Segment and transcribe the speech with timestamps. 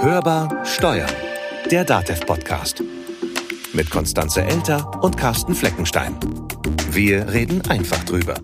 [0.00, 1.10] Hörbar Steuern,
[1.70, 2.82] der DATEV-Podcast.
[3.72, 6.18] Mit Konstanze Elter und Carsten Fleckenstein.
[6.90, 8.34] Wir reden einfach drüber.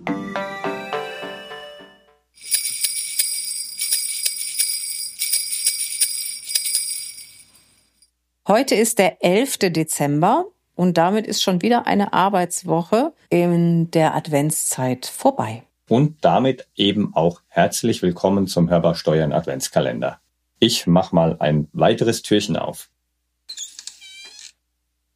[8.47, 9.57] Heute ist der 11.
[9.71, 10.45] Dezember
[10.75, 15.63] und damit ist schon wieder eine Arbeitswoche in der Adventszeit vorbei.
[15.87, 20.20] Und damit eben auch herzlich willkommen zum Hörbar Steuern Adventskalender.
[20.63, 22.91] Ich mach mal ein weiteres Türchen auf.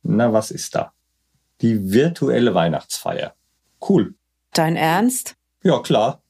[0.02, 0.92] Na, was ist da?
[1.62, 3.36] Die virtuelle Weihnachtsfeier.
[3.88, 4.16] Cool.
[4.54, 5.36] Dein Ernst?
[5.62, 6.24] Ja, klar.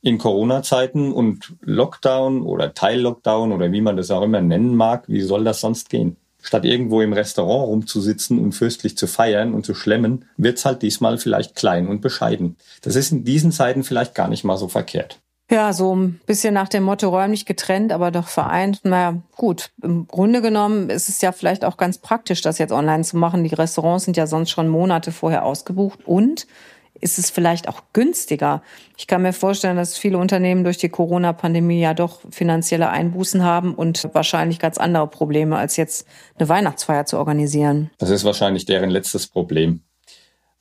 [0.00, 5.20] In Corona-Zeiten und Lockdown oder Teil-Lockdown oder wie man das auch immer nennen mag, wie
[5.20, 6.16] soll das sonst gehen?
[6.40, 11.18] Statt irgendwo im Restaurant rumzusitzen und fürstlich zu feiern und zu schlemmen, wird's halt diesmal
[11.18, 12.56] vielleicht klein und bescheiden.
[12.80, 15.20] Das ist in diesen Zeiten vielleicht gar nicht mal so verkehrt.
[15.52, 18.80] Ja, so ein bisschen nach dem Motto räumlich getrennt, aber doch vereint.
[18.84, 23.04] Na gut, im Grunde genommen ist es ja vielleicht auch ganz praktisch, das jetzt online
[23.04, 23.44] zu machen.
[23.44, 26.46] Die Restaurants sind ja sonst schon Monate vorher ausgebucht und
[26.98, 28.62] ist es vielleicht auch günstiger.
[28.96, 33.74] Ich kann mir vorstellen, dass viele Unternehmen durch die Corona-Pandemie ja doch finanzielle Einbußen haben
[33.74, 36.06] und wahrscheinlich ganz andere Probleme, als jetzt
[36.38, 37.90] eine Weihnachtsfeier zu organisieren.
[37.98, 39.82] Das ist wahrscheinlich deren letztes Problem.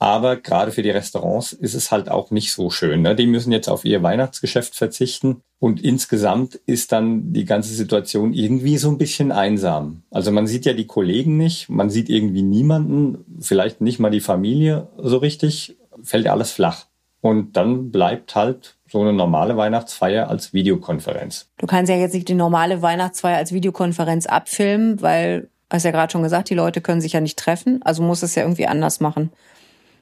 [0.02, 3.03] Aber gerade für die Restaurants ist es halt auch nicht so schön.
[3.03, 3.16] Ne?
[3.16, 5.44] Die müssen jetzt auf ihr Weihnachtsgeschäft verzichten.
[5.59, 10.02] Und insgesamt ist dann die ganze Situation irgendwie so ein bisschen einsam.
[10.09, 14.22] Also man sieht ja die Kollegen nicht, man sieht irgendwie niemanden, vielleicht nicht mal die
[14.22, 16.88] Familie so richtig, fällt alles flach.
[17.22, 21.47] Und dann bleibt halt so eine normale Weihnachtsfeier als Videokonferenz.
[21.59, 26.11] Du kannst ja jetzt nicht die normale Weihnachtsfeier als Videokonferenz abfilmen, weil, hast ja gerade
[26.11, 27.83] schon gesagt, die Leute können sich ja nicht treffen.
[27.83, 29.31] Also muss es ja irgendwie anders machen.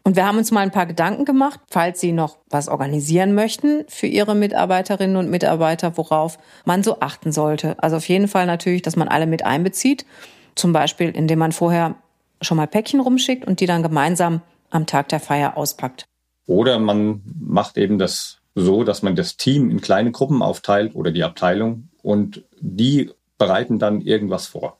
[0.09, 3.85] Und wir haben uns mal ein paar Gedanken gemacht, falls Sie noch was organisieren möchten
[3.89, 7.75] für Ihre Mitarbeiterinnen und Mitarbeiter, worauf man so achten sollte.
[7.77, 10.07] Also auf jeden Fall natürlich, dass man alle mit einbezieht.
[10.55, 11.93] Zum Beispiel, indem man vorher
[12.41, 16.07] schon mal Päckchen rumschickt und die dann gemeinsam am Tag der Feier auspackt.
[16.47, 21.11] Oder man macht eben das so, dass man das Team in kleine Gruppen aufteilt oder
[21.11, 24.78] die Abteilung und die bereiten dann irgendwas vor.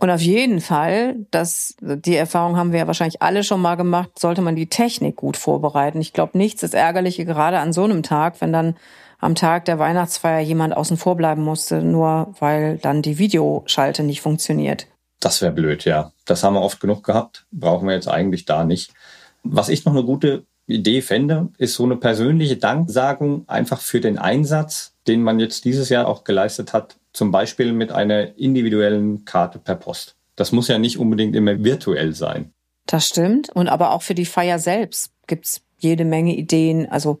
[0.00, 4.18] Und auf jeden Fall, das, die Erfahrung haben wir ja wahrscheinlich alle schon mal gemacht,
[4.18, 6.00] sollte man die Technik gut vorbereiten.
[6.00, 8.76] Ich glaube, nichts ist ärgerlicher, gerade an so einem Tag, wenn dann
[9.18, 14.22] am Tag der Weihnachtsfeier jemand außen vor bleiben musste, nur weil dann die Videoschalte nicht
[14.22, 14.86] funktioniert.
[15.20, 16.12] Das wäre blöd, ja.
[16.24, 17.44] Das haben wir oft genug gehabt.
[17.52, 18.94] Brauchen wir jetzt eigentlich da nicht.
[19.42, 24.16] Was ich noch eine gute Idee fände, ist so eine persönliche Danksagung einfach für den
[24.16, 29.58] Einsatz, den man jetzt dieses Jahr auch geleistet hat zum Beispiel mit einer individuellen Karte
[29.58, 30.16] per Post.
[30.36, 32.52] Das muss ja nicht unbedingt immer virtuell sein.
[32.86, 33.50] Das stimmt.
[33.50, 36.88] Und aber auch für die Feier selbst gibt's jede Menge Ideen.
[36.88, 37.20] Also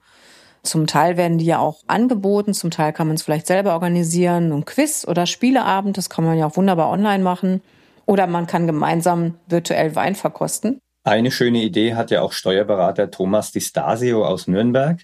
[0.62, 4.52] zum Teil werden die ja auch angeboten, zum Teil kann man es vielleicht selber organisieren.
[4.52, 7.62] Ein Quiz oder Spieleabend, das kann man ja auch wunderbar online machen.
[8.06, 10.80] Oder man kann gemeinsam virtuell Wein verkosten.
[11.04, 15.00] Eine schöne Idee hat ja auch Steuerberater Thomas Di Stasio aus Nürnberg.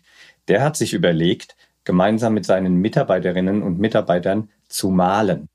[0.48, 5.49] Der hat sich überlegt, gemeinsam mit seinen Mitarbeiterinnen und Mitarbeitern zu malen.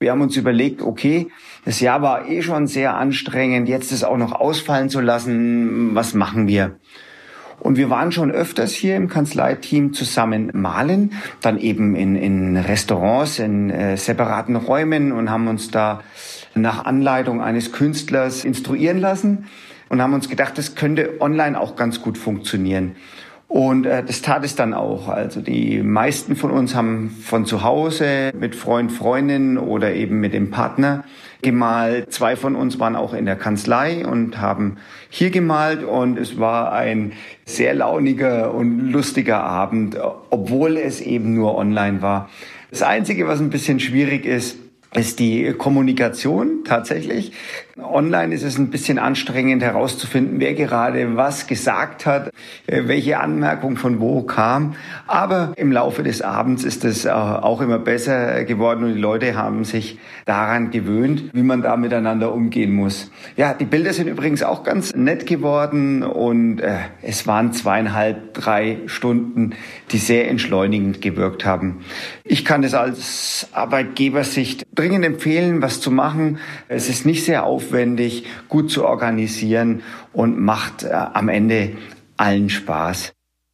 [0.00, 1.28] Wir haben uns überlegt, okay,
[1.64, 6.14] das Jahr war eh schon sehr anstrengend, jetzt es auch noch ausfallen zu lassen, was
[6.14, 6.78] machen wir?
[7.60, 13.38] Und wir waren schon öfters hier im Kanzleiteam zusammen malen, dann eben in, in Restaurants,
[13.38, 16.02] in äh, separaten Räumen und haben uns da
[16.54, 19.46] nach Anleitung eines Künstlers instruieren lassen
[19.88, 22.96] und haben uns gedacht, das könnte online auch ganz gut funktionieren.
[23.54, 25.06] Und äh, das tat es dann auch.
[25.08, 30.34] Also die meisten von uns haben von zu Hause mit Freund, Freundin oder eben mit
[30.34, 31.04] dem Partner
[31.40, 32.12] gemalt.
[32.12, 34.78] Zwei von uns waren auch in der Kanzlei und haben
[35.08, 37.12] hier gemalt und es war ein
[37.44, 39.96] sehr launiger und lustiger Abend,
[40.30, 42.30] obwohl es eben nur online war.
[42.72, 44.56] Das Einzige, was ein bisschen schwierig ist,
[44.94, 47.30] ist die Kommunikation tatsächlich.
[47.76, 52.30] Online ist es ein bisschen anstrengend herauszufinden, wer gerade was gesagt hat,
[52.68, 54.76] äh, welche Anmerkung von wo kam.
[55.08, 59.34] Aber im Laufe des Abends ist es äh, auch immer besser geworden und die Leute
[59.34, 63.10] haben sich daran gewöhnt, wie man da miteinander umgehen muss.
[63.36, 68.78] Ja, die Bilder sind übrigens auch ganz nett geworden und äh, es waren zweieinhalb, drei
[68.86, 69.54] Stunden,
[69.90, 71.80] die sehr entschleunigend gewirkt haben.
[72.22, 76.38] Ich kann es als Arbeitgebersicht dringend empfehlen, was zu machen.
[76.68, 77.63] Es ist nicht sehr aufwendig,
[78.48, 79.82] gut zu organisieren
[80.12, 81.76] und macht äh, am Ende
[82.16, 83.12] allen Spaß.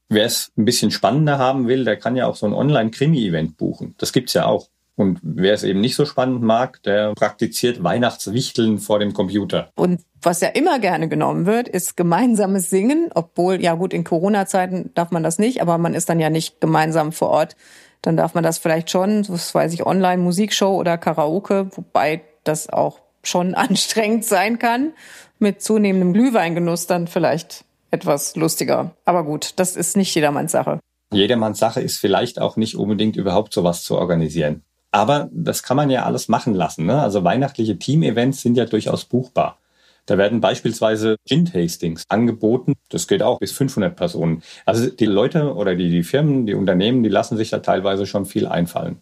[0.09, 3.95] Wer es ein bisschen spannender haben will, der kann ja auch so ein Online-Krimi-Event buchen.
[3.99, 4.69] Das gibt's ja auch.
[4.97, 9.71] Und wer es eben nicht so spannend mag, der praktiziert Weihnachtswichteln vor dem Computer.
[9.77, 13.11] Und was ja immer gerne genommen wird, ist gemeinsames Singen.
[13.15, 16.61] Obwohl, ja gut, in Corona-Zeiten darf man das nicht, aber man ist dann ja nicht
[16.61, 17.57] gemeinsam vor Ort
[18.03, 23.01] dann darf man das vielleicht schon, was weiß ich, Online-Musikshow oder Karaoke, wobei das auch
[23.23, 24.93] schon anstrengend sein kann.
[25.39, 28.95] Mit zunehmendem Glühweingenuss dann vielleicht etwas lustiger.
[29.05, 30.81] Aber gut, das ist nicht jedermanns Sache.
[31.13, 34.63] Jedermanns Sache ist vielleicht auch nicht unbedingt überhaupt sowas zu organisieren.
[34.93, 36.87] Aber das kann man ja alles machen lassen.
[36.87, 37.01] Ne?
[37.01, 39.59] Also weihnachtliche Team-Events sind ja durchaus buchbar.
[40.07, 42.75] Da werden beispielsweise Gin-Tastings angeboten.
[42.89, 44.43] Das geht auch bis 500 Personen.
[44.67, 48.27] Also die Leute oder die, die Firmen, die Unternehmen, die lassen sich da teilweise schon
[48.27, 49.01] viel einfallen.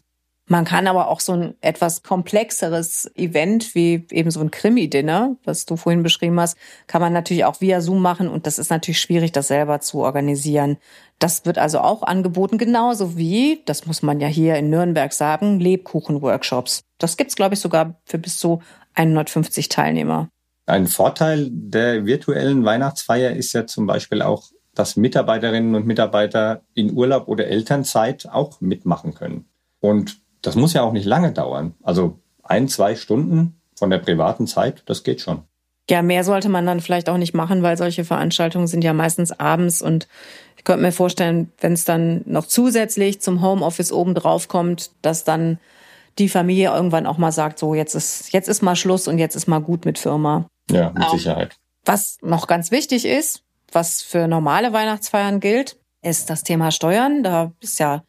[0.50, 5.66] Man kann aber auch so ein etwas komplexeres Event wie eben so ein Krimi-Dinner, was
[5.66, 6.56] du vorhin beschrieben hast,
[6.86, 9.98] kann man natürlich auch via Zoom machen und das ist natürlich schwierig, das selber zu
[9.98, 10.78] organisieren.
[11.18, 15.60] Das wird also auch angeboten, genauso wie, das muss man ja hier in Nürnberg sagen,
[15.60, 16.82] Lebkuchen-Workshops.
[16.96, 18.62] Das gibt's, glaube ich, sogar für bis zu
[18.94, 20.30] 150 Teilnehmer.
[20.64, 24.44] Ein Vorteil der virtuellen Weihnachtsfeier ist ja zum Beispiel auch,
[24.74, 29.46] dass Mitarbeiterinnen und Mitarbeiter in Urlaub oder Elternzeit auch mitmachen können.
[29.80, 31.74] Und das muss ja auch nicht lange dauern.
[31.82, 35.42] Also ein, zwei Stunden von der privaten Zeit, das geht schon.
[35.90, 39.32] Ja, mehr sollte man dann vielleicht auch nicht machen, weil solche Veranstaltungen sind ja meistens
[39.32, 40.06] abends und
[40.56, 45.24] ich könnte mir vorstellen, wenn es dann noch zusätzlich zum Homeoffice oben drauf kommt, dass
[45.24, 45.58] dann
[46.18, 49.36] die Familie irgendwann auch mal sagt, so jetzt ist jetzt ist mal Schluss und jetzt
[49.36, 50.46] ist mal gut mit Firma.
[50.70, 51.56] Ja, mit Sicherheit.
[51.84, 57.22] Was noch ganz wichtig ist, was für normale Weihnachtsfeiern gilt, ist das Thema Steuern.
[57.22, 58.02] Da ist ja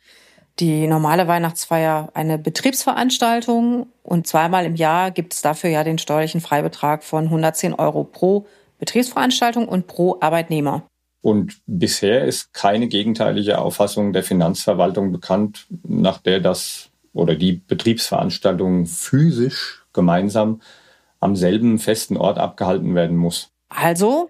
[0.60, 6.42] die normale Weihnachtsfeier eine Betriebsveranstaltung und zweimal im Jahr gibt es dafür ja den steuerlichen
[6.42, 8.46] Freibetrag von 110 Euro pro
[8.78, 10.84] Betriebsveranstaltung und pro Arbeitnehmer.
[11.22, 18.86] Und bisher ist keine gegenteilige Auffassung der Finanzverwaltung bekannt, nach der das oder die Betriebsveranstaltung
[18.86, 20.62] physisch gemeinsam
[21.20, 23.50] am selben festen Ort abgehalten werden muss.
[23.70, 24.30] Also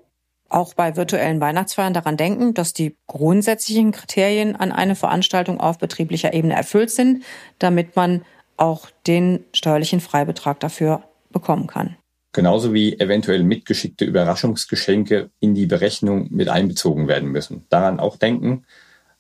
[0.50, 6.34] auch bei virtuellen Weihnachtsfeiern daran denken, dass die grundsätzlichen Kriterien an eine Veranstaltung auf betrieblicher
[6.34, 7.24] Ebene erfüllt sind,
[7.60, 8.24] damit man
[8.58, 11.96] auch den steuerlichen Freibetrag dafür bekommen kann.
[12.32, 17.66] Genauso wie eventuell mitgeschickte Überraschungsgeschenke in die Berechnung mit einbezogen werden müssen.
[17.70, 18.66] Daran auch denken.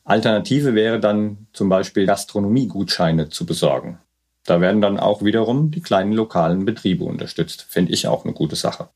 [0.03, 3.99] Alternative wäre dann zum Beispiel Gastronomiegutscheine zu besorgen.
[4.45, 7.63] Da werden dann auch wiederum die kleinen lokalen Betriebe unterstützt.
[7.67, 8.89] Finde ich auch eine gute Sache.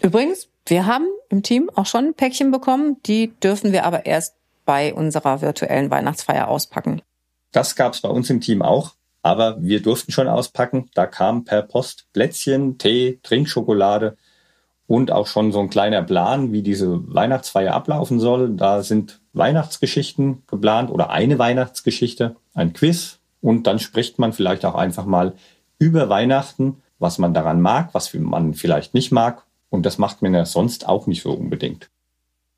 [0.00, 2.96] Übrigens, wir haben im Team auch schon ein Päckchen bekommen.
[3.06, 4.34] Die dürfen wir aber erst
[4.64, 7.02] bei unserer virtuellen Weihnachtsfeier auspacken.
[7.52, 10.90] Das gab es bei uns im Team auch, aber wir durften schon auspacken.
[10.94, 14.16] Da kam per Post Plätzchen, Tee, Trinkschokolade
[14.86, 18.50] und auch schon so ein kleiner Plan, wie diese Weihnachtsfeier ablaufen soll.
[18.50, 24.74] Da sind Weihnachtsgeschichten geplant oder eine Weihnachtsgeschichte, ein Quiz und dann spricht man vielleicht auch
[24.74, 25.34] einfach mal
[25.78, 30.34] über Weihnachten, was man daran mag, was man vielleicht nicht mag und das macht man
[30.34, 31.90] ja sonst auch nicht so unbedingt.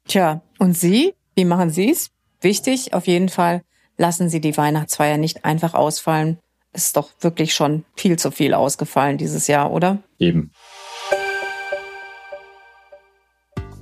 [0.07, 1.15] Tja, und Sie?
[1.35, 2.11] Wie machen Sie es?
[2.41, 3.63] Wichtig auf jeden Fall,
[3.97, 6.39] lassen Sie die Weihnachtsfeier nicht einfach ausfallen.
[6.73, 9.99] Es ist doch wirklich schon viel zu viel ausgefallen dieses Jahr, oder?
[10.19, 10.53] Eben.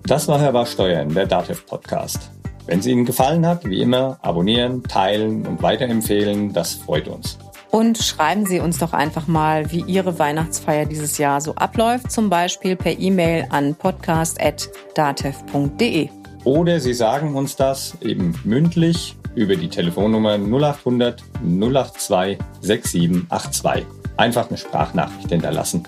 [0.04, 2.30] Das war Hörbar Steuern, der DATEV Podcast.
[2.66, 7.38] Wenn es Ihnen gefallen hat, wie immer, abonnieren, teilen und weiterempfehlen, das freut uns.
[7.70, 12.28] Und schreiben Sie uns doch einfach mal, wie Ihre Weihnachtsfeier dieses Jahr so abläuft, zum
[12.30, 16.08] Beispiel per E-Mail an podcast.datev.de.
[16.44, 23.86] Oder Sie sagen uns das eben mündlich über die Telefonnummer 0800 082 6782.
[24.16, 25.86] Einfach eine Sprachnachricht hinterlassen.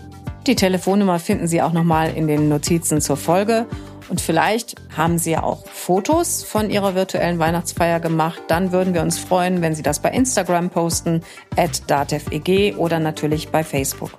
[0.50, 3.66] Die Telefonnummer finden Sie auch nochmal in den Notizen zur Folge.
[4.08, 8.42] Und vielleicht haben Sie ja auch Fotos von Ihrer virtuellen Weihnachtsfeier gemacht.
[8.48, 11.22] Dann würden wir uns freuen, wenn Sie das bei Instagram posten,
[11.56, 14.10] at dateveg oder natürlich bei Facebook.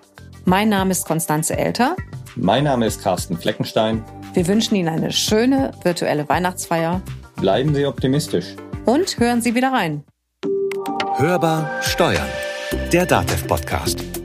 [0.46, 1.98] Mein Name ist Konstanze Elter.
[2.38, 4.02] Mein Name ist Carsten Fleckenstein.
[4.34, 7.02] Wir wünschen Ihnen eine schöne virtuelle Weihnachtsfeier.
[7.42, 8.56] Bleiben Sie optimistisch.
[8.86, 10.06] Und hören Sie wieder rein.
[11.18, 12.30] Hörbar Steuern.
[12.94, 14.21] Der Datev Podcast.